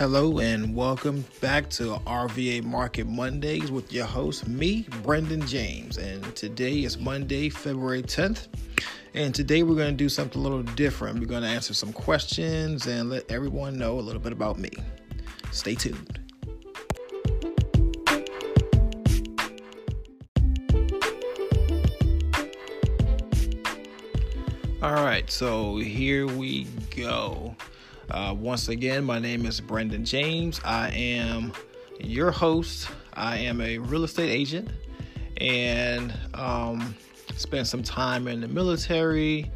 Hello 0.00 0.38
and 0.38 0.74
welcome 0.74 1.26
back 1.42 1.68
to 1.68 1.98
RVA 2.06 2.64
Market 2.64 3.06
Mondays 3.06 3.70
with 3.70 3.92
your 3.92 4.06
host, 4.06 4.48
me, 4.48 4.86
Brendan 5.02 5.46
James. 5.46 5.98
And 5.98 6.24
today 6.34 6.84
is 6.84 6.96
Monday, 6.96 7.50
February 7.50 8.02
10th. 8.02 8.48
And 9.12 9.34
today 9.34 9.62
we're 9.62 9.74
going 9.74 9.90
to 9.90 9.96
do 9.98 10.08
something 10.08 10.40
a 10.40 10.42
little 10.42 10.62
different. 10.62 11.20
We're 11.20 11.26
going 11.26 11.42
to 11.42 11.48
answer 11.50 11.74
some 11.74 11.92
questions 11.92 12.86
and 12.86 13.10
let 13.10 13.30
everyone 13.30 13.76
know 13.76 13.98
a 13.98 14.00
little 14.00 14.22
bit 14.22 14.32
about 14.32 14.58
me. 14.58 14.70
Stay 15.52 15.74
tuned. 15.74 16.18
All 24.80 24.94
right, 24.94 25.30
so 25.30 25.76
here 25.76 26.26
we 26.26 26.66
go. 26.96 27.54
Uh, 28.10 28.34
once 28.36 28.68
again, 28.68 29.04
my 29.04 29.20
name 29.20 29.46
is 29.46 29.60
Brendan 29.60 30.04
James. 30.04 30.60
I 30.64 30.90
am 30.90 31.52
your 32.00 32.32
host. 32.32 32.88
I 33.14 33.38
am 33.38 33.60
a 33.60 33.78
real 33.78 34.02
estate 34.02 34.30
agent 34.30 34.68
and 35.36 36.12
um, 36.34 36.96
spent 37.36 37.68
some 37.68 37.84
time 37.84 38.26
in 38.26 38.40
the 38.40 38.48
military. 38.48 39.50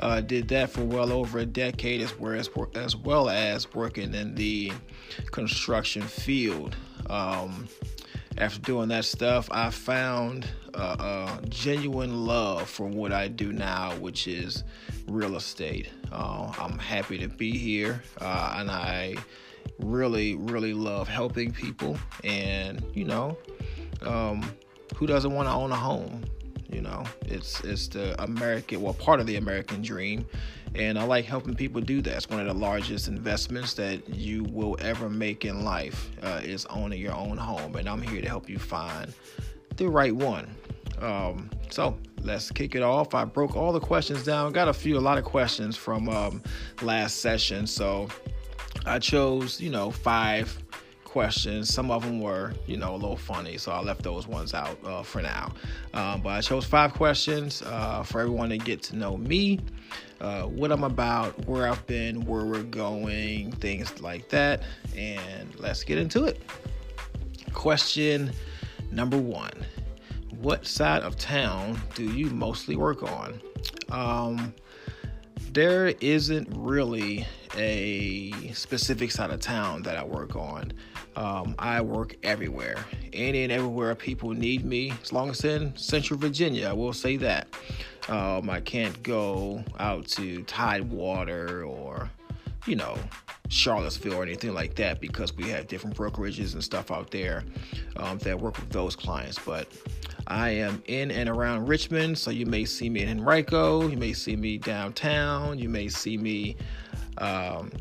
Uh, 0.00 0.20
did 0.20 0.48
that 0.48 0.70
for 0.70 0.82
well 0.82 1.12
over 1.12 1.38
a 1.40 1.46
decade, 1.46 2.00
as 2.00 2.18
well 2.18 2.32
as, 2.32 2.50
as 2.74 2.96
well 2.96 3.28
as 3.28 3.72
working 3.74 4.12
in 4.14 4.34
the 4.34 4.72
construction 5.30 6.02
field. 6.02 6.74
Um, 7.08 7.68
after 8.38 8.60
doing 8.60 8.88
that 8.88 9.04
stuff, 9.04 9.48
I 9.50 9.70
found 9.70 10.46
a, 10.74 10.78
a, 10.78 11.40
genuine 11.48 12.26
love 12.26 12.68
for 12.68 12.86
what 12.86 13.12
I 13.12 13.28
do 13.28 13.52
now, 13.52 13.94
which 13.96 14.26
is 14.28 14.64
real 15.08 15.36
estate. 15.36 15.90
Uh, 16.12 16.52
I'm 16.58 16.78
happy 16.78 17.18
to 17.18 17.28
be 17.28 17.50
here, 17.50 18.02
uh, 18.20 18.54
and 18.56 18.70
I 18.70 19.16
really, 19.78 20.36
really 20.36 20.74
love 20.74 21.08
helping 21.08 21.52
people. 21.52 21.98
And 22.24 22.84
you 22.94 23.04
know, 23.04 23.36
um, 24.02 24.54
who 24.96 25.06
doesn't 25.06 25.32
want 25.32 25.48
to 25.48 25.52
own 25.52 25.72
a 25.72 25.76
home? 25.76 26.24
You 26.70 26.82
know, 26.82 27.04
it's 27.22 27.60
it's 27.62 27.88
the 27.88 28.20
American, 28.22 28.80
well, 28.80 28.94
part 28.94 29.18
of 29.20 29.26
the 29.26 29.36
American 29.36 29.82
dream, 29.82 30.26
and 30.74 30.98
I 30.98 31.04
like 31.04 31.24
helping 31.24 31.54
people 31.54 31.80
do 31.80 32.00
that. 32.02 32.16
It's 32.16 32.28
one 32.28 32.40
of 32.40 32.46
the 32.46 32.54
largest 32.54 33.08
investments 33.08 33.74
that 33.74 34.08
you 34.08 34.44
will 34.44 34.76
ever 34.80 35.08
make 35.08 35.44
in 35.44 35.64
life 35.64 36.10
uh, 36.22 36.40
is 36.42 36.66
owning 36.66 37.00
your 37.00 37.14
own 37.14 37.36
home, 37.36 37.76
and 37.76 37.88
I'm 37.88 38.02
here 38.02 38.20
to 38.20 38.28
help 38.28 38.48
you 38.48 38.58
find 38.58 39.12
the 39.76 39.88
right 39.88 40.14
one. 40.14 40.48
Um, 41.00 41.50
so 41.70 41.96
let's 42.22 42.50
kick 42.50 42.74
it 42.74 42.82
off. 42.82 43.14
I 43.14 43.24
broke 43.24 43.56
all 43.56 43.72
the 43.72 43.80
questions 43.80 44.24
down. 44.24 44.52
Got 44.52 44.68
a 44.68 44.72
few, 44.72 44.98
a 44.98 45.00
lot 45.00 45.18
of 45.18 45.24
questions 45.24 45.76
from 45.76 46.08
um, 46.08 46.42
last 46.82 47.20
session, 47.20 47.66
so 47.66 48.08
I 48.86 48.98
chose, 48.98 49.60
you 49.60 49.70
know, 49.70 49.90
five 49.90 50.59
questions. 51.10 51.72
Some 51.74 51.90
of 51.90 52.04
them 52.04 52.20
were, 52.20 52.54
you 52.66 52.76
know, 52.76 52.94
a 52.94 52.96
little 52.96 53.16
funny, 53.16 53.58
so 53.58 53.72
I 53.72 53.82
left 53.82 54.02
those 54.02 54.28
ones 54.28 54.54
out 54.54 54.78
uh, 54.84 55.02
for 55.02 55.20
now. 55.20 55.52
Um, 55.92 56.22
but 56.22 56.30
I 56.30 56.40
chose 56.40 56.64
five 56.64 56.94
questions 56.94 57.62
uh, 57.62 58.04
for 58.04 58.20
everyone 58.20 58.48
to 58.50 58.58
get 58.58 58.80
to 58.84 58.96
know 58.96 59.16
me, 59.16 59.58
uh, 60.20 60.42
what 60.42 60.70
I'm 60.70 60.84
about, 60.84 61.46
where 61.46 61.68
I've 61.68 61.84
been, 61.86 62.24
where 62.24 62.44
we're 62.44 62.62
going, 62.62 63.50
things 63.52 64.00
like 64.00 64.28
that. 64.28 64.62
And 64.96 65.52
let's 65.58 65.82
get 65.82 65.98
into 65.98 66.26
it. 66.26 66.40
Question 67.52 68.32
number 68.92 69.18
one 69.18 69.66
What 70.40 70.64
side 70.64 71.02
of 71.02 71.16
town 71.16 71.80
do 71.96 72.04
you 72.04 72.30
mostly 72.30 72.76
work 72.76 73.02
on? 73.02 73.40
Um, 73.90 74.54
there 75.52 75.88
isn't 76.00 76.48
really 76.54 77.26
a 77.56 78.52
specific 78.52 79.10
side 79.10 79.30
of 79.30 79.40
town 79.40 79.82
that 79.82 79.96
I 79.96 80.04
work 80.04 80.36
on. 80.36 80.72
Um, 81.16 81.54
I 81.58 81.80
work 81.80 82.16
everywhere, 82.22 82.76
any 83.12 83.42
and 83.42 83.52
everywhere 83.52 83.94
people 83.94 84.30
need 84.30 84.64
me. 84.64 84.92
As 85.02 85.12
long 85.12 85.30
as 85.30 85.44
in 85.44 85.76
Central 85.76 86.18
Virginia, 86.18 86.68
I 86.68 86.72
will 86.72 86.92
say 86.92 87.16
that. 87.16 87.48
Um, 88.08 88.48
I 88.48 88.60
can't 88.60 89.00
go 89.02 89.62
out 89.78 90.06
to 90.08 90.42
Tidewater 90.44 91.64
or, 91.64 92.10
you 92.66 92.76
know, 92.76 92.96
Charlottesville 93.48 94.14
or 94.14 94.22
anything 94.22 94.54
like 94.54 94.76
that 94.76 95.00
because 95.00 95.36
we 95.36 95.48
have 95.50 95.66
different 95.66 95.96
brokerages 95.96 96.54
and 96.54 96.62
stuff 96.62 96.90
out 96.90 97.10
there 97.10 97.44
um, 97.96 98.18
that 98.18 98.38
work 98.38 98.56
with 98.56 98.70
those 98.70 98.94
clients. 98.94 99.38
But 99.38 99.68
I 100.28 100.50
am 100.50 100.82
in 100.86 101.10
and 101.10 101.28
around 101.28 101.66
Richmond, 101.66 102.16
so 102.16 102.30
you 102.30 102.46
may 102.46 102.64
see 102.64 102.88
me 102.88 103.02
in 103.02 103.08
Henrico, 103.08 103.88
you 103.88 103.96
may 103.96 104.12
see 104.12 104.36
me 104.36 104.58
downtown, 104.58 105.58
you 105.58 105.68
may 105.68 105.88
see 105.88 106.16
me 106.16 106.56
um, 107.18 107.72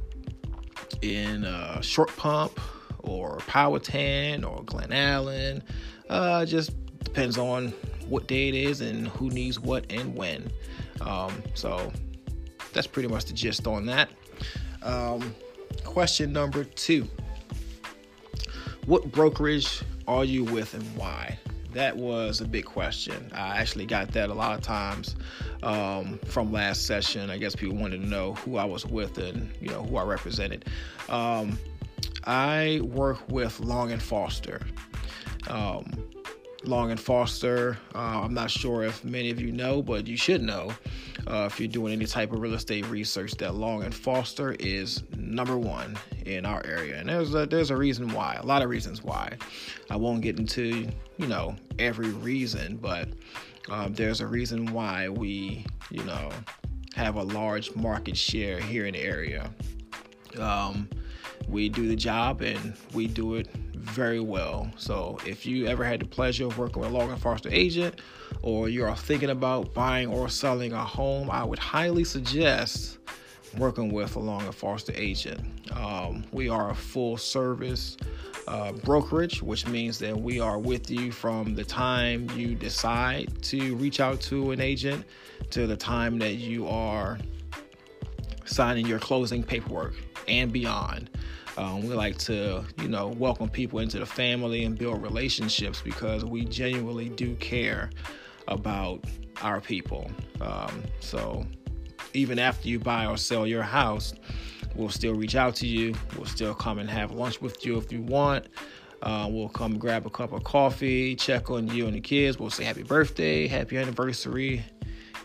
in 1.03 1.45
uh, 1.45 1.79
Short 1.81 2.09
Pump 2.18 2.59
or 3.09 3.38
Powhatan 3.47 4.44
or 4.44 4.64
Glen 4.64 4.94
Allen. 4.94 5.64
Uh, 6.09 6.46
just 6.46 6.72
depends 7.03 7.38
on 7.38 7.70
what 8.08 8.28
day 8.28 8.50
it 8.50 8.56
is 8.56 8.81
and 8.81 9.08
who 9.08 9.30
needs 9.30 9.59
what 9.59 9.86
and 9.92 10.16
when. 10.16 10.52
Um, 11.02 11.44
so 11.56 11.92
that's 12.72 12.88
pretty 12.88 13.09
much 13.09 13.25
the 13.25 13.34
gist 13.34 13.68
on 13.68 13.86
that. 13.88 14.09
Um, 14.84 15.34
question 15.84 16.31
number 16.31 16.64
two 16.64 17.08
What 18.86 19.12
brokerage 19.12 19.81
are 20.08 20.24
you 20.24 20.44
with 20.44 20.74
and 20.74 20.84
why? 20.96 21.38
That 21.74 21.96
was 21.98 22.42
a 22.42 22.46
big 22.46 22.66
question. 22.66 23.31
I 23.34 23.59
actually 23.59 23.86
got 23.86 24.12
that 24.14 24.30
a 24.30 24.34
lot 24.34 24.58
of 24.58 24.62
times 24.62 25.16
um, 25.62 26.19
from 26.25 26.52
last 26.52 26.88
session. 26.88 27.30
I 27.30 27.38
guess 27.38 27.56
people 27.56 27.78
wanted 27.78 28.02
to 28.02 28.08
know 28.08 28.34
who 28.34 28.58
I 28.58 28.66
was 28.66 28.86
with 28.88 29.19
and 29.19 29.52
you 29.62 29.69
know 29.69 29.84
who 29.84 29.98
I 29.98 30.03
represented. 30.03 30.66
Um, 31.09 31.59
I 32.29 32.81
work 32.84 33.28
with 33.29 33.59
Long 33.59 33.91
and 33.91 34.00
Foster. 34.00 34.62
Um, 35.47 35.84
Long 36.63 36.91
and 36.91 37.00
Foster. 37.00 37.75
Uh, 37.95 38.22
I'm 38.22 38.35
not 38.35 38.51
sure 38.51 38.84
if 38.84 39.03
many 39.03 39.31
of 39.31 39.41
you 39.41 39.51
know, 39.51 39.81
but 39.81 40.06
you 40.06 40.16
should 40.16 40.44
know 40.44 40.72
uh, 41.25 41.50
if 41.50 41.59
you're 41.59 41.68
doing 41.68 41.91
any 41.91 42.06
type 42.06 42.31
of 42.31 42.39
real 42.39 42.53
estate 42.53 42.85
research 42.85 43.31
that 43.38 43.56
Long 43.56 43.81
and 43.81 43.95
Foster 43.95 44.56
is 44.59 45.01
number 45.18 45.57
one 45.57 45.97
in 46.28 46.45
our 46.45 46.63
area, 46.68 47.00
and 47.00 47.09
there's 47.09 47.34
a, 47.34 47.47
there's 47.47 47.72
a 47.72 47.75
reason 47.75 48.13
why. 48.13 48.35
A 48.35 48.45
lot 48.45 48.62
of 48.62 48.69
reasons 48.69 49.03
why. 49.03 49.35
I 49.89 49.95
won't 49.95 50.22
get 50.22 50.38
into 50.38 50.88
you 51.18 51.25
know 51.25 51.56
every 51.79 52.09
reason, 52.09 52.78
but 52.78 53.09
um, 53.72 53.95
there's 53.95 54.22
a 54.22 54.28
reason 54.28 54.72
why 54.72 55.09
we 55.09 55.66
you 55.89 56.03
know 56.03 56.29
have 56.94 57.16
a 57.16 57.23
large 57.23 57.73
market 57.75 58.16
share 58.16 58.59
here 58.59 58.85
in 58.85 58.94
the 58.94 59.01
area. 59.01 59.50
Um, 60.38 60.88
we 61.50 61.70
do 61.70 61.88
the 61.88 61.96
job 61.96 62.42
and 62.42 62.76
we 62.94 63.08
do 63.08 63.36
it 63.36 63.48
very 63.76 64.20
well. 64.20 64.70
So 64.78 65.18
if 65.26 65.46
you 65.46 65.66
ever 65.68 65.84
had 65.84 66.02
the 66.02 66.06
pleasure 66.06 66.46
of 66.46 66.58
working 66.58 66.82
with 66.82 66.92
a 66.92 66.94
Long 66.94 67.16
Foster 67.18 67.50
agent 67.52 68.02
or 68.42 68.70
you 68.70 68.86
are 68.86 68.96
thinking 68.96 69.30
about 69.30 69.74
buying 69.74 70.08
or 70.08 70.30
selling 70.30 70.74
a 70.74 70.84
home, 70.84 71.30
I 71.32 71.44
would 71.44 71.60
highly 71.60 72.04
suggest 72.04 73.00
working 73.58 73.92
with 73.92 74.16
a 74.16 74.20
Long 74.20 74.52
Foster 74.52 74.94
agent. 74.96 75.42
Um, 75.76 76.24
we 76.32 76.50
are 76.50 76.70
a 76.70 76.76
full 76.76 77.18
service 77.18 77.98
uh, 78.48 78.72
brokerage, 78.72 79.42
which 79.42 79.68
means 79.68 79.98
that 80.00 80.20
we 80.20 80.40
are 80.40 80.60
with 80.60 80.90
you 80.90 81.12
from 81.12 81.56
the 81.56 81.64
time 81.64 82.30
you 82.36 82.56
decide 82.56 83.42
to 83.44 83.76
reach 83.76 84.00
out 84.00 84.22
to 84.22 84.52
an 84.52 84.62
agent 84.62 85.06
to 85.52 85.68
the 85.68 85.78
time 85.78 86.20
that 86.20 86.36
you 86.36 86.68
are 86.68 87.18
signing 88.46 88.86
your 88.86 89.00
closing 89.00 89.44
paperwork 89.44 89.94
and 90.29 90.51
beyond. 90.51 91.09
Um, 91.57 91.81
we 91.81 91.94
like 91.94 92.17
to, 92.19 92.63
you 92.81 92.88
know, 92.88 93.07
welcome 93.07 93.50
people 93.50 93.79
into 93.79 94.00
the 94.00 94.06
family 94.06 94.63
and 94.63 94.78
build 94.78 95.01
relationships 95.01 95.81
because 95.81 96.23
we 96.23 96.45
genuinely 96.45 97.09
do 97.09 97.35
care 97.35 97.90
about 98.47 99.03
our 99.41 99.59
people. 99.59 100.09
Um, 100.39 100.84
so 101.00 101.45
even 102.13 102.39
after 102.39 102.68
you 102.68 102.79
buy 102.79 103.06
or 103.06 103.18
sell 103.18 103.45
your 103.45 103.63
house, 103.63 104.13
we'll 104.75 104.89
still 104.89 105.13
reach 105.13 105.36
out 105.36 105.56
to 105.56 105.68
you. 105.68 105.95
We'll 106.15 106.25
still 106.25 106.54
come 106.54 106.80
and 106.80 106.89
have 106.89 107.12
lunch 107.12 107.42
with 107.42 107.65
you 107.65 107.77
if 107.77 107.92
you 107.92 108.01
want. 108.04 108.48
Uh, 109.01 109.27
we'll 109.30 109.50
come 109.50 109.77
grab 109.77 110.06
a 110.06 110.09
cup 110.09 110.33
of 110.33 110.44
coffee, 110.44 111.15
check 111.15 111.50
on 111.50 111.68
you 111.68 111.88
and 111.88 111.95
the 111.95 112.01
kids. 112.01 112.38
We'll 112.38 112.50
say 112.50 112.65
happy 112.65 112.83
birthday, 112.83 113.48
happy 113.48 113.77
anniversary, 113.77 114.63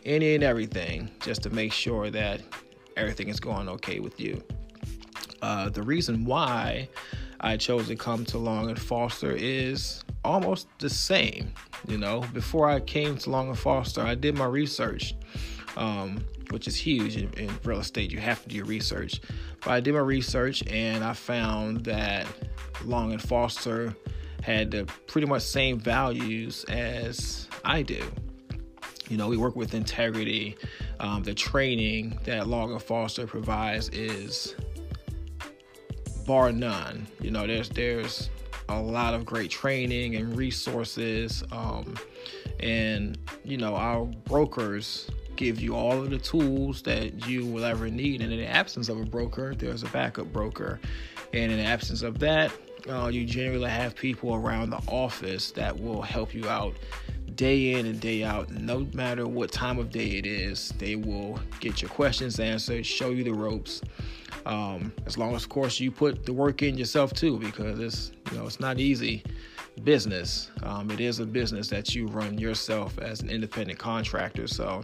any 0.05 0.35
and 0.35 0.45
everything, 0.45 1.11
just 1.21 1.43
to 1.43 1.51
make 1.51 1.73
sure 1.73 2.11
that 2.11 2.41
everything 2.97 3.29
is 3.29 3.41
going 3.41 3.69
okay 3.69 3.99
with 3.99 4.21
you. 4.21 4.43
Uh, 5.45 5.69
the 5.69 5.83
reason 5.83 6.25
why 6.25 6.89
I 7.39 7.59
chose 7.59 7.89
to 7.89 7.97
come 7.97 8.25
to 8.27 8.39
Long 8.39 8.71
and 8.71 8.81
Foster 8.81 9.31
is 9.31 10.03
almost 10.25 10.69
the 10.79 10.89
same. 10.89 11.53
You 11.87 11.99
know, 11.99 12.25
before 12.33 12.71
I 12.71 12.81
came 12.81 13.19
to 13.19 13.29
Long 13.29 13.49
and 13.49 13.59
Foster, 13.59 14.01
I 14.01 14.15
did 14.15 14.39
my 14.39 14.47
research, 14.47 15.15
um, 15.77 16.25
which 16.49 16.67
is 16.67 16.75
huge 16.75 17.19
in, 17.19 17.31
in, 17.35 17.51
real 17.63 17.81
estate. 17.81 18.11
You 18.11 18.21
have 18.21 18.43
to 18.45 18.49
do 18.49 18.57
your 18.57 18.65
research. 18.65 19.21
But 19.61 19.73
I 19.73 19.81
did 19.81 19.93
my 19.93 20.01
research 20.01 20.67
and 20.67 21.05
I 21.05 21.13
found 21.13 21.85
that 21.85 22.27
Long 22.83 23.13
and 23.13 23.21
Foster 23.21 23.95
had 24.43 24.71
the 24.71 24.87
pretty 25.09 25.27
much 25.27 25.43
same 25.43 25.79
values 25.79 26.65
as 26.71 27.49
I 27.67 27.83
do. 27.83 28.03
You 29.11 29.19
know, 29.19 29.29
we 29.29 29.37
work 29.37 29.57
with 29.57 29.75
integrity. 29.75 30.57
Um, 31.01 31.23
the 31.23 31.35
training 31.35 32.19
that 32.25 32.47
Long 32.47 32.73
and 32.73 32.83
Foster 32.83 33.27
provides 33.27 33.91
is 33.91 34.55
bar 36.25 36.53
none. 36.53 37.07
You 37.21 37.31
know, 37.31 37.47
there's 37.47 37.69
there's 37.69 38.31
a 38.69 38.81
lot 38.81 39.15
of 39.15 39.25
great 39.25 39.51
training 39.51 40.17
and 40.17 40.37
resources, 40.37 41.45
um, 41.53 41.95
and 42.61 43.19
you 43.45 43.57
know 43.57 43.75
our 43.75 44.05
brokers 44.05 45.11
give 45.37 45.61
you 45.61 45.75
all 45.75 46.01
of 46.01 46.11
the 46.11 46.19
tools 46.19 46.83
that 46.83 47.27
you 47.27 47.45
will 47.45 47.65
ever 47.65 47.89
need. 47.89 48.23
And 48.23 48.33
in 48.33 48.39
the 48.39 48.47
absence 48.47 48.89
of 48.89 49.01
a 49.01 49.05
broker, 49.05 49.55
there's 49.55 49.83
a 49.83 49.89
backup 49.89 50.33
broker, 50.33 50.81
and 51.33 51.53
in 51.53 51.59
the 51.59 51.65
absence 51.65 52.03
of 52.03 52.19
that, 52.21 52.53
uh, 52.89 53.09
you 53.09 53.25
generally 53.25 53.71
have 53.71 53.95
people 53.95 54.35
around 54.35 54.71
the 54.71 54.81
office 54.89 55.51
that 55.53 55.79
will 55.79 56.03
help 56.03 56.35
you 56.35 56.49
out 56.49 56.75
day 57.37 57.73
in 57.73 57.87
and 57.87 58.01
day 58.01 58.23
out, 58.23 58.51
no 58.51 58.87
matter 58.93 59.27
what 59.27 59.53
time 59.53 59.79
of 59.79 59.91
day 59.91 60.19
it 60.19 60.27
is, 60.27 60.73
they 60.79 60.97
will 60.97 61.39
get 61.61 61.83
your 61.83 61.89
questions 61.91 62.39
answered, 62.41 62.85
show 62.85 63.11
you 63.11 63.25
the 63.25 63.33
ropes. 63.35 63.83
Um, 64.47 64.93
as 65.07 65.17
long 65.17 65.35
as, 65.35 65.45
of 65.45 65.49
course, 65.49 65.81
you 65.81 65.91
put 65.91 66.27
the 66.27 66.33
work 66.33 66.63
in 66.63 66.77
yourself 66.77 67.13
too, 67.13 67.39
because 67.39 67.81
it's 67.81 68.13
you 68.31 68.39
know 68.39 68.47
it's 68.47 68.61
not 68.61 68.79
easy 68.79 69.23
business. 69.83 70.51
Um, 70.63 70.91
it 70.91 71.01
is 71.01 71.21
a 71.21 71.27
business 71.27 71.69
that 71.69 71.95
you 71.95 72.07
run 72.07 72.39
yourself 72.39 72.99
as 72.99 73.21
an 73.21 73.31
independent 73.31 73.79
contractor. 73.79 74.47
So, 74.47 74.83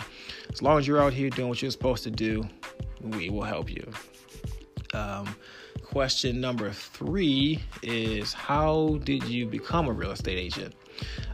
as 0.53 0.63
long 0.63 0.79
as 0.79 0.87
you're 0.87 1.01
out 1.01 1.13
here 1.13 1.31
doing 1.31 1.49
what 1.49 1.63
you're 1.63 1.71
supposed 1.71 2.03
to 2.05 2.11
do, 2.11 2.43
we 3.01 3.31
will 3.31 3.43
help 3.43 3.71
you. 3.71 3.87
Um, 4.95 5.35
question 5.91 6.41
number 6.41 6.71
three 6.71 7.61
is 7.83 8.33
How 8.33 9.01
did 9.03 9.25
you 9.25 9.45
become 9.45 9.89
a 9.89 9.93
real 9.93 10.13
estate 10.13 10.39
agent? 10.39 10.73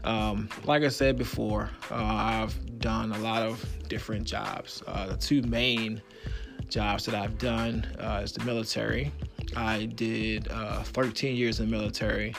Um, 0.03 0.49
like 0.65 0.81
I 0.81 0.87
said 0.87 1.15
before, 1.15 1.69
uh, 1.91 1.95
I've 1.95 2.79
done 2.79 3.11
a 3.11 3.19
lot 3.19 3.43
of 3.43 3.63
different 3.87 4.25
jobs. 4.25 4.81
Uh, 4.87 5.09
the 5.09 5.17
two 5.17 5.43
main 5.43 6.01
jobs 6.69 7.05
that 7.05 7.13
I've 7.13 7.37
done 7.37 7.85
uh, 7.99 8.21
is 8.23 8.31
the 8.31 8.43
military. 8.45 9.11
I 9.55 9.85
did 9.85 10.47
uh, 10.47 10.81
13 10.81 11.35
years 11.35 11.59
in 11.59 11.69
the 11.69 11.77
military. 11.77 12.33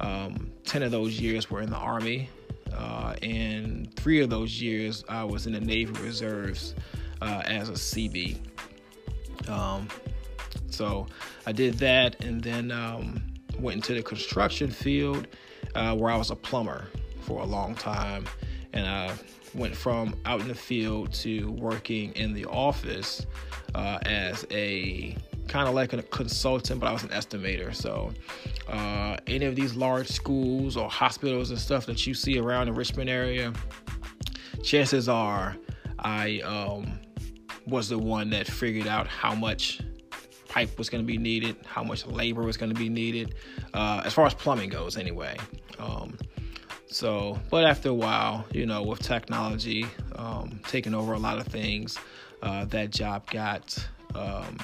Um, 0.00 0.50
10 0.64 0.82
of 0.82 0.90
those 0.90 1.20
years 1.20 1.50
were 1.50 1.60
in 1.60 1.68
the 1.68 1.76
Army, 1.76 2.30
uh, 2.72 3.16
and 3.22 3.94
three 3.96 4.22
of 4.22 4.30
those 4.30 4.62
years 4.62 5.04
I 5.10 5.24
was 5.24 5.46
in 5.46 5.52
the 5.52 5.60
Navy 5.60 5.92
Reserves 6.00 6.74
uh, 7.20 7.42
as 7.44 7.68
a 7.68 7.72
Seabee. 7.72 8.38
Um, 9.46 9.88
so 10.72 11.06
I 11.46 11.52
did 11.52 11.74
that 11.78 12.22
and 12.24 12.42
then 12.42 12.70
um, 12.70 13.22
went 13.58 13.76
into 13.76 13.94
the 13.94 14.02
construction 14.02 14.70
field 14.70 15.26
uh, 15.74 15.94
where 15.96 16.10
I 16.10 16.16
was 16.16 16.30
a 16.30 16.36
plumber 16.36 16.88
for 17.22 17.40
a 17.40 17.46
long 17.46 17.74
time. 17.74 18.26
And 18.72 18.86
I 18.86 19.14
went 19.54 19.74
from 19.74 20.16
out 20.24 20.40
in 20.40 20.48
the 20.48 20.54
field 20.54 21.12
to 21.12 21.50
working 21.52 22.12
in 22.12 22.32
the 22.32 22.44
office 22.46 23.26
uh, 23.74 23.98
as 24.02 24.46
a 24.50 25.16
kind 25.48 25.68
of 25.68 25.74
like 25.74 25.92
a 25.92 26.02
consultant, 26.02 26.80
but 26.80 26.86
I 26.86 26.92
was 26.92 27.02
an 27.02 27.08
estimator. 27.08 27.74
So, 27.74 28.12
uh, 28.68 29.16
any 29.26 29.46
of 29.46 29.56
these 29.56 29.74
large 29.74 30.08
schools 30.08 30.76
or 30.76 30.88
hospitals 30.88 31.50
and 31.50 31.58
stuff 31.58 31.86
that 31.86 32.06
you 32.06 32.14
see 32.14 32.38
around 32.38 32.66
the 32.66 32.72
Richmond 32.72 33.10
area, 33.10 33.52
chances 34.62 35.08
are 35.08 35.56
I 35.98 36.40
um, 36.40 37.00
was 37.66 37.88
the 37.88 37.98
one 37.98 38.30
that 38.30 38.46
figured 38.46 38.86
out 38.86 39.08
how 39.08 39.34
much 39.34 39.80
pipe 40.50 40.76
was 40.76 40.90
going 40.90 41.02
to 41.02 41.06
be 41.06 41.16
needed, 41.16 41.56
how 41.64 41.82
much 41.82 42.04
labor 42.04 42.42
was 42.42 42.56
going 42.56 42.74
to 42.74 42.78
be 42.78 42.88
needed, 42.88 43.36
uh, 43.72 44.02
as 44.04 44.12
far 44.12 44.26
as 44.26 44.34
plumbing 44.34 44.68
goes, 44.68 44.98
anyway. 44.98 45.36
Um, 45.78 46.18
so, 46.86 47.38
but 47.50 47.64
after 47.64 47.90
a 47.90 47.94
while, 47.94 48.44
you 48.52 48.66
know, 48.66 48.82
with 48.82 48.98
technology 48.98 49.86
um, 50.16 50.60
taking 50.66 50.92
over 50.92 51.12
a 51.12 51.18
lot 51.18 51.38
of 51.38 51.46
things, 51.46 51.96
uh, 52.42 52.64
that 52.66 52.90
job 52.90 53.30
got, 53.30 53.78
um, 54.16 54.58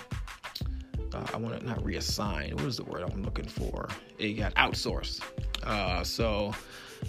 uh, 1.14 1.26
I 1.32 1.36
want 1.36 1.60
to 1.60 1.64
not 1.64 1.82
reassigned. 1.84 2.54
What 2.54 2.64
is 2.64 2.78
the 2.78 2.84
word 2.84 3.02
I'm 3.02 3.22
looking 3.22 3.46
for? 3.46 3.88
It 4.18 4.32
got 4.32 4.54
outsourced. 4.56 5.22
Uh, 5.62 6.02
so, 6.02 6.52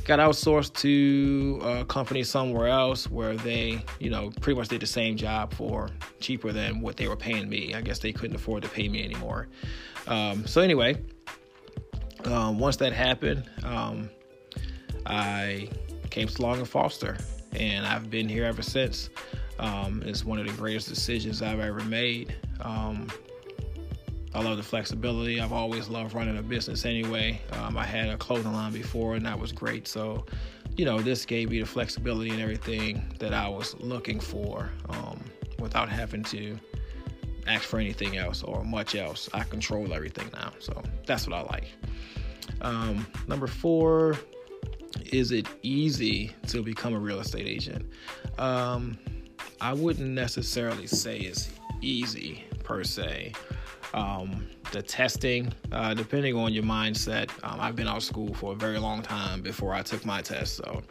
got 0.05 0.19
outsourced 0.19 0.73
to 0.75 1.59
a 1.63 1.85
company 1.85 2.23
somewhere 2.23 2.67
else 2.67 3.09
where 3.09 3.35
they, 3.35 3.83
you 3.99 4.11
know, 4.11 4.31
pretty 4.39 4.59
much 4.59 4.67
did 4.67 4.81
the 4.81 4.87
same 4.87 5.17
job 5.17 5.51
for 5.51 5.89
cheaper 6.19 6.51
than 6.51 6.81
what 6.81 6.97
they 6.97 7.07
were 7.07 7.15
paying 7.15 7.49
me. 7.49 7.73
I 7.73 7.81
guess 7.81 7.99
they 7.99 8.11
couldn't 8.11 8.35
afford 8.35 8.63
to 8.63 8.69
pay 8.69 8.89
me 8.89 9.03
anymore. 9.03 9.47
Um, 10.07 10.45
so 10.47 10.61
anyway, 10.61 11.01
um, 12.25 12.59
once 12.59 12.77
that 12.77 12.93
happened, 12.93 13.49
um, 13.63 14.09
I 15.05 15.69
came 16.09 16.27
to 16.27 16.41
Long 16.41 16.59
and 16.59 16.67
Foster, 16.67 17.17
and 17.53 17.85
I've 17.85 18.09
been 18.09 18.27
here 18.27 18.45
ever 18.45 18.61
since. 18.61 19.09
Um, 19.59 20.03
it's 20.05 20.23
one 20.23 20.39
of 20.39 20.45
the 20.45 20.53
greatest 20.53 20.87
decisions 20.87 21.41
I've 21.41 21.59
ever 21.59 21.81
made. 21.81 22.35
Um, 22.61 23.07
I 24.33 24.41
love 24.41 24.57
the 24.57 24.63
flexibility. 24.63 25.41
I've 25.41 25.53
always 25.53 25.89
loved 25.89 26.13
running 26.13 26.37
a 26.37 26.43
business 26.43 26.85
anyway. 26.85 27.41
Um, 27.53 27.77
I 27.77 27.85
had 27.85 28.09
a 28.09 28.17
clothing 28.17 28.53
line 28.53 28.71
before, 28.71 29.15
and 29.15 29.25
that 29.25 29.39
was 29.39 29.51
great. 29.51 29.87
So, 29.87 30.25
you 30.75 30.85
know, 30.85 30.99
this 30.99 31.25
gave 31.25 31.49
me 31.49 31.59
the 31.59 31.65
flexibility 31.65 32.29
and 32.29 32.41
everything 32.41 33.03
that 33.19 33.33
I 33.33 33.47
was 33.47 33.75
looking 33.79 34.19
for 34.19 34.69
without 35.59 35.89
having 35.89 36.23
to 36.23 36.57
ask 37.47 37.63
for 37.63 37.79
anything 37.79 38.17
else 38.17 38.43
or 38.43 38.63
much 38.63 38.95
else. 38.95 39.29
I 39.33 39.43
control 39.43 39.93
everything 39.93 40.29
now. 40.33 40.51
So 40.59 40.81
that's 41.05 41.27
what 41.27 41.35
I 41.35 41.41
like. 41.43 41.67
Um, 42.61 43.07
number 43.27 43.47
four, 43.47 44.17
is 45.11 45.31
it 45.31 45.47
easy 45.63 46.33
to 46.47 46.61
become 46.61 46.93
a 46.93 46.99
real 46.99 47.19
estate 47.19 47.47
agent? 47.47 47.85
Um, 48.37 48.97
I 49.61 49.73
wouldn't 49.73 50.09
necessarily 50.09 50.87
say 50.87 51.19
it's 51.19 51.49
easy 51.81 52.43
per 52.63 52.83
se. 52.83 53.33
Um, 53.93 54.47
the 54.71 54.81
testing, 54.81 55.53
uh, 55.71 55.93
depending 55.93 56.35
on 56.35 56.53
your 56.53 56.63
mindset. 56.63 57.29
Um, 57.43 57.59
I've 57.59 57.75
been 57.75 57.87
out 57.87 57.97
of 57.97 58.03
school 58.03 58.33
for 58.33 58.51
a 58.51 58.55
very 58.55 58.79
long 58.79 59.01
time 59.01 59.41
before 59.41 59.73
I 59.73 59.81
took 59.81 60.05
my 60.05 60.21
test, 60.21 60.57
so 60.57 60.83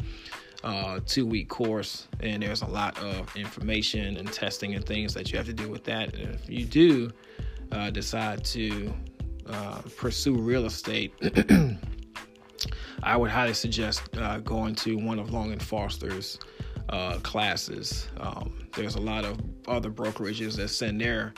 uh, 0.64 1.00
two 1.06 1.26
week 1.26 1.48
course, 1.48 2.08
and 2.20 2.42
there's 2.42 2.62
a 2.62 2.66
lot 2.66 2.98
of 2.98 3.34
information 3.36 4.16
and 4.16 4.32
testing 4.32 4.74
and 4.74 4.84
things 4.84 5.14
that 5.14 5.30
you 5.30 5.38
have 5.38 5.46
to 5.46 5.52
do 5.52 5.68
with 5.68 5.84
that. 5.84 6.14
And 6.14 6.34
if 6.34 6.48
you 6.48 6.64
do 6.64 7.10
uh, 7.72 7.90
decide 7.90 8.44
to 8.46 8.92
uh, 9.48 9.82
pursue 9.96 10.34
real 10.34 10.66
estate, 10.66 11.14
I 13.02 13.16
would 13.16 13.30
highly 13.30 13.54
suggest 13.54 14.16
uh, 14.16 14.38
going 14.38 14.74
to 14.76 14.96
one 14.96 15.18
of 15.18 15.30
Long 15.32 15.52
and 15.52 15.62
Foster's 15.62 16.38
uh, 16.88 17.18
classes. 17.18 18.08
Um, 18.18 18.68
there's 18.74 18.96
a 18.96 19.00
lot 19.00 19.24
of 19.24 19.38
other 19.68 19.90
brokerages 19.90 20.56
that 20.56 20.68
send 20.68 21.00
their 21.00 21.34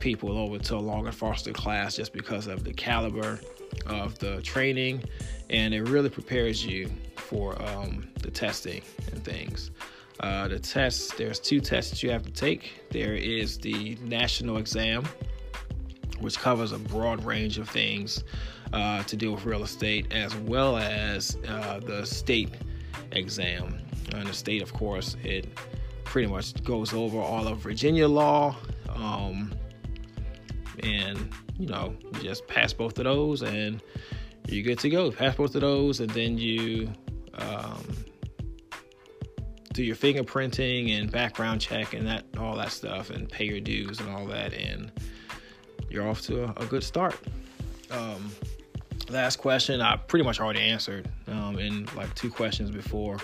people 0.00 0.36
over 0.36 0.58
to 0.58 0.76
a 0.76 0.78
Long 0.78 1.06
and 1.06 1.14
Foster 1.14 1.52
class 1.52 1.96
just 1.96 2.12
because 2.12 2.46
of 2.46 2.64
the 2.64 2.72
caliber 2.72 3.40
of 3.86 4.18
the 4.18 4.40
training, 4.42 5.04
and 5.50 5.72
it 5.74 5.82
really 5.82 6.10
prepares 6.10 6.64
you 6.64 6.90
for 7.16 7.60
um, 7.62 8.08
the 8.22 8.30
testing 8.30 8.82
and 9.12 9.24
things. 9.24 9.70
Uh, 10.20 10.48
the 10.48 10.58
tests, 10.58 11.14
there's 11.14 11.38
two 11.38 11.60
tests 11.60 11.90
that 11.90 12.02
you 12.02 12.10
have 12.10 12.24
to 12.24 12.32
take. 12.32 12.82
There 12.90 13.14
is 13.14 13.58
the 13.58 13.96
national 14.02 14.56
exam, 14.56 15.06
which 16.20 16.38
covers 16.38 16.72
a 16.72 16.78
broad 16.78 17.24
range 17.24 17.58
of 17.58 17.68
things 17.68 18.24
uh, 18.72 19.02
to 19.04 19.16
deal 19.16 19.32
with 19.32 19.44
real 19.44 19.62
estate, 19.62 20.12
as 20.12 20.34
well 20.34 20.76
as 20.76 21.36
uh, 21.46 21.80
the 21.80 22.04
state 22.04 22.50
exam. 23.12 23.78
And 24.12 24.26
the 24.26 24.32
state, 24.32 24.62
of 24.62 24.72
course, 24.72 25.16
it 25.22 25.46
pretty 26.04 26.28
much 26.28 26.62
goes 26.64 26.92
over 26.92 27.18
all 27.18 27.46
of 27.46 27.58
Virginia 27.58 28.08
law. 28.08 28.56
Um, 28.94 29.52
and, 30.82 31.30
you 31.58 31.66
know, 31.66 31.94
you 32.14 32.22
just 32.22 32.46
pass 32.46 32.72
both 32.72 32.98
of 32.98 33.04
those 33.04 33.42
and 33.42 33.82
you're 34.48 34.64
good 34.64 34.78
to 34.80 34.88
go. 34.88 35.10
Pass 35.10 35.36
both 35.36 35.54
of 35.54 35.60
those, 35.60 36.00
and 36.00 36.10
then 36.10 36.38
you 36.38 36.90
um, 37.34 37.84
do 39.72 39.82
your 39.82 39.96
fingerprinting 39.96 40.98
and 40.98 41.10
background 41.10 41.60
check 41.60 41.92
and 41.92 42.06
that 42.06 42.24
all 42.38 42.56
that 42.56 42.72
stuff, 42.72 43.10
and 43.10 43.28
pay 43.28 43.44
your 43.44 43.60
dues 43.60 44.00
and 44.00 44.08
all 44.08 44.26
that, 44.26 44.52
and 44.54 44.90
you're 45.90 46.08
off 46.08 46.22
to 46.22 46.44
a, 46.44 46.54
a 46.62 46.66
good 46.66 46.82
start. 46.82 47.18
Um, 47.90 48.30
last 49.10 49.36
question 49.36 49.80
I 49.80 49.96
pretty 49.96 50.24
much 50.24 50.40
already 50.40 50.60
answered 50.60 51.08
um, 51.26 51.58
in 51.58 51.86
like 51.96 52.14
two 52.14 52.30
questions 52.30 52.70
before. 52.70 53.18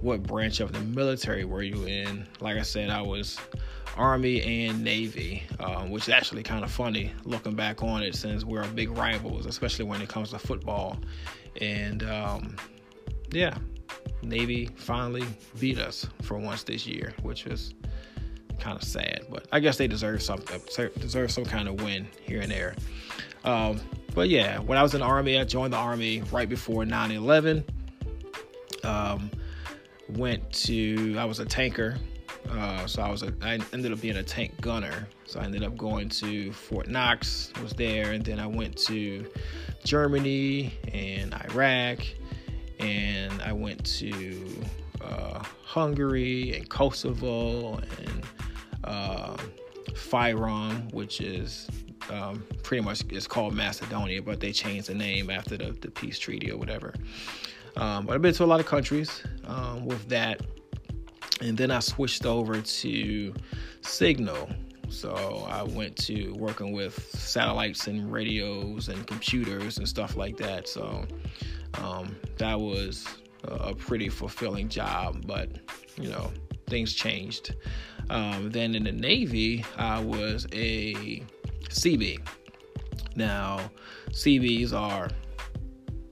What 0.00 0.22
branch 0.22 0.60
of 0.60 0.72
the 0.72 0.80
military 0.80 1.44
were 1.44 1.62
you 1.62 1.84
in? 1.84 2.26
Like 2.40 2.56
I 2.56 2.62
said, 2.62 2.90
I 2.90 3.02
was 3.02 3.38
Army 3.96 4.66
and 4.66 4.82
Navy, 4.82 5.42
um, 5.60 5.90
which 5.90 6.04
is 6.04 6.08
actually 6.08 6.42
kind 6.42 6.64
of 6.64 6.70
funny 6.70 7.12
looking 7.24 7.54
back 7.54 7.82
on 7.82 8.02
it 8.02 8.14
since 8.14 8.44
we're 8.44 8.66
big 8.68 8.90
rivals, 8.90 9.46
especially 9.46 9.84
when 9.84 10.00
it 10.00 10.08
comes 10.08 10.30
to 10.30 10.38
football. 10.38 10.98
And 11.60 12.02
um, 12.04 12.56
yeah, 13.30 13.56
Navy 14.22 14.66
finally 14.76 15.24
beat 15.58 15.78
us 15.78 16.06
for 16.22 16.38
once 16.38 16.62
this 16.62 16.86
year, 16.86 17.14
which 17.22 17.44
was 17.44 17.74
kind 18.58 18.76
of 18.76 18.84
sad. 18.84 19.26
But 19.30 19.46
I 19.52 19.60
guess 19.60 19.76
they 19.76 19.86
deserve 19.86 20.22
something, 20.22 20.60
deserve 20.98 21.30
some 21.30 21.44
kind 21.44 21.68
of 21.68 21.82
win 21.82 22.06
here 22.22 22.40
and 22.40 22.50
there. 22.50 22.74
Um, 23.44 23.80
but 24.14 24.28
yeah, 24.28 24.58
when 24.60 24.78
I 24.78 24.82
was 24.82 24.94
in 24.94 25.00
the 25.00 25.06
Army, 25.06 25.38
I 25.38 25.44
joined 25.44 25.72
the 25.72 25.78
Army 25.78 26.22
right 26.30 26.48
before 26.48 26.84
9 26.84 27.10
11. 27.10 27.64
Um, 28.84 29.30
went 30.08 30.50
to, 30.52 31.16
I 31.18 31.24
was 31.24 31.40
a 31.40 31.44
tanker 31.44 31.96
Uh, 32.50 32.86
so 32.86 33.02
I 33.02 33.10
was 33.10 33.22
a, 33.22 33.32
I 33.42 33.58
ended 33.72 33.92
up 33.92 34.00
being 34.00 34.16
a 34.16 34.22
tank 34.22 34.60
gunner. 34.60 35.08
So 35.26 35.40
I 35.40 35.44
ended 35.44 35.62
up 35.62 35.76
going 35.76 36.08
to 36.10 36.52
Fort 36.52 36.88
Knox, 36.88 37.52
was 37.62 37.72
there, 37.72 38.12
and 38.12 38.24
then 38.24 38.38
I 38.38 38.46
went 38.46 38.76
to 38.78 39.26
Germany 39.84 40.74
and 40.92 41.34
Iraq, 41.50 42.00
and 42.78 43.40
I 43.42 43.52
went 43.52 43.84
to 43.98 44.46
uh, 45.00 45.42
Hungary 45.64 46.54
and 46.56 46.68
Kosovo 46.68 47.76
and 47.76 48.22
uh, 48.84 49.36
Fyrom, 49.92 50.92
which 50.92 51.20
is 51.20 51.68
um, 52.10 52.44
pretty 52.62 52.84
much 52.84 53.04
it's 53.08 53.26
called 53.26 53.54
Macedonia, 53.54 54.20
but 54.22 54.40
they 54.40 54.52
changed 54.52 54.88
the 54.88 54.94
name 54.94 55.30
after 55.30 55.56
the, 55.56 55.72
the 55.80 55.90
peace 55.90 56.18
treaty 56.18 56.50
or 56.50 56.58
whatever. 56.58 56.92
Um, 57.76 58.06
but 58.06 58.14
I've 58.14 58.22
been 58.22 58.34
to 58.34 58.44
a 58.44 58.46
lot 58.46 58.60
of 58.60 58.66
countries 58.66 59.22
um, 59.46 59.86
with 59.86 60.08
that. 60.08 60.42
And 61.42 61.58
then 61.58 61.70
I 61.70 61.80
switched 61.80 62.24
over 62.24 62.60
to 62.60 63.34
Signal. 63.80 64.48
So 64.88 65.46
I 65.48 65.62
went 65.62 65.96
to 66.06 66.32
working 66.34 66.72
with 66.72 66.94
satellites 67.10 67.88
and 67.88 68.12
radios 68.12 68.88
and 68.88 69.06
computers 69.06 69.78
and 69.78 69.88
stuff 69.88 70.16
like 70.16 70.36
that. 70.36 70.68
So 70.68 71.04
um, 71.74 72.14
that 72.38 72.58
was 72.60 73.06
a 73.44 73.74
pretty 73.74 74.08
fulfilling 74.08 74.68
job, 74.68 75.26
but 75.26 75.48
you 76.00 76.10
know, 76.10 76.30
things 76.68 76.94
changed. 76.94 77.56
Um, 78.10 78.50
then 78.50 78.74
in 78.74 78.84
the 78.84 78.92
Navy, 78.92 79.64
I 79.76 79.98
was 79.98 80.46
a 80.52 81.22
Seabee. 81.70 82.20
Now, 83.16 83.70
Seabees 84.12 84.72
are 84.72 85.10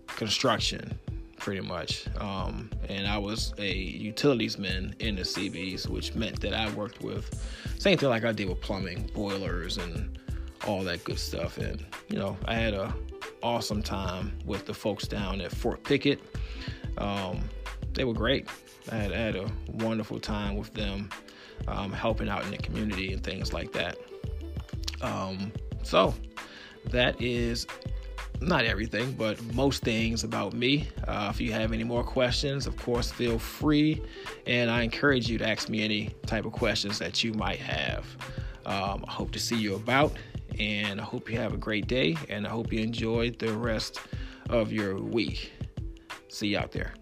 construction, 0.07 0.99
pretty 1.41 1.63
much. 1.63 2.07
Um, 2.19 2.71
and 2.89 3.07
I 3.07 3.19
was 3.19 3.53
a 3.59 3.73
utilities 3.75 4.59
man 4.59 4.95
in 5.01 5.17
the 5.17 5.25
Seabees, 5.25 5.89
which 5.89 6.15
meant 6.15 6.41
that 6.41 6.55
I 6.55 6.71
worked 6.75 7.03
with 7.03 7.29
same 7.79 7.97
thing 7.97 8.11
like 8.11 8.25
I 8.25 8.33
did 8.33 8.49
with 8.49 8.61
plumbing, 8.61 9.11
boilers, 9.15 9.79
and 9.79 10.19
all 10.67 10.85
that 10.85 11.03
good 11.05 11.19
stuff. 11.19 11.59
And 11.59 11.85
you 12.09 12.19
know, 12.19 12.37
I 12.45 12.55
had 12.55 12.75
a 12.75 12.95
awesome 13.43 13.83
time 13.83 14.39
with 14.45 14.67
the 14.67 14.75
folks 14.75 15.09
down 15.09 15.41
at 15.41 15.51
Fort 15.51 15.83
Pickett. 15.83 16.21
Um, 16.99 17.41
they 17.95 18.05
were 18.05 18.13
great. 18.13 18.49
I 18.93 18.97
had, 18.97 19.13
I 19.13 19.17
had, 19.17 19.37
a 19.37 19.51
wonderful 19.69 20.21
time 20.21 20.57
with 20.57 20.73
them, 20.75 21.09
um, 21.69 21.93
helping 21.93 22.29
out 22.29 22.45
in 22.45 22.51
the 22.51 22.59
community 22.59 23.13
and 23.13 23.23
things 23.23 23.53
like 23.53 23.73
that. 23.73 23.97
Um, 25.01 25.53
so 25.83 26.15
that 26.87 27.21
is 27.21 27.67
not 28.41 28.65
everything, 28.65 29.13
but 29.13 29.43
most 29.55 29.83
things 29.83 30.25
about 30.25 30.53
me. 30.55 30.89
Uh, 31.07 31.29
if 31.33 31.41
you 31.41 31.53
have 31.53 31.73
any 31.73 31.85
more 31.85 32.03
questions, 32.03 32.67
of 32.67 32.77
course, 32.77 33.11
feel 33.11 33.39
free. 33.39 34.03
And 34.47 34.71
I 34.71 34.83
encourage 34.83 35.29
you 35.29 35.39
to 35.39 35.49
ask 35.49 35.69
me 35.69 35.85
any 35.85 36.11
type 36.27 36.45
of 36.45 36.53
questions 36.53 36.99
that 36.99 37.23
you 37.23 37.33
might 37.35 37.59
have. 37.59 38.07
Um, 38.67 39.05
I 39.07 39.13
hope 39.13 39.33
to 39.33 39.39
see 39.39 39.57
you 39.57 39.75
about, 39.75 40.13
and 40.59 41.01
I 41.01 41.05
hope 41.05 41.31
you 41.31 41.39
have 41.39 41.55
a 41.55 41.59
great 41.59 41.87
day, 41.87 42.17
and 42.29 42.47
I 42.47 42.51
hope 42.51 42.73
you 42.73 42.81
enjoy 42.81 43.31
the 43.31 43.53
rest 43.53 44.01
of 44.49 44.73
your 44.73 44.97
week. 44.97 45.53
See 46.29 46.49
you 46.49 46.59
out 46.59 46.73
there. 46.73 46.95